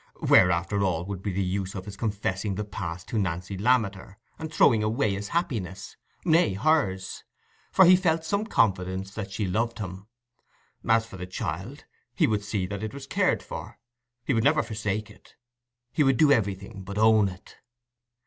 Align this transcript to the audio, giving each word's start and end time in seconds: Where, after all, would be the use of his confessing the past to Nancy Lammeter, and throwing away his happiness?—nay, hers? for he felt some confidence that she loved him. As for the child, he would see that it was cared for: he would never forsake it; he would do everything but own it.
Where, 0.15 0.49
after 0.49 0.81
all, 0.81 1.05
would 1.05 1.21
be 1.21 1.31
the 1.31 1.43
use 1.43 1.75
of 1.75 1.85
his 1.85 1.95
confessing 1.95 2.55
the 2.55 2.63
past 2.65 3.07
to 3.09 3.19
Nancy 3.19 3.55
Lammeter, 3.55 4.17
and 4.39 4.51
throwing 4.51 4.81
away 4.81 5.13
his 5.13 5.27
happiness?—nay, 5.27 6.53
hers? 6.55 7.23
for 7.71 7.85
he 7.85 7.95
felt 7.95 8.25
some 8.25 8.47
confidence 8.47 9.13
that 9.13 9.29
she 9.29 9.45
loved 9.45 9.77
him. 9.77 10.07
As 10.89 11.05
for 11.05 11.17
the 11.17 11.27
child, 11.27 11.85
he 12.15 12.25
would 12.25 12.43
see 12.43 12.65
that 12.65 12.81
it 12.81 12.95
was 12.95 13.05
cared 13.05 13.43
for: 13.43 13.77
he 14.25 14.33
would 14.33 14.43
never 14.43 14.63
forsake 14.63 15.11
it; 15.11 15.35
he 15.91 16.01
would 16.01 16.17
do 16.17 16.31
everything 16.31 16.81
but 16.83 16.97
own 16.97 17.29
it. 17.29 17.57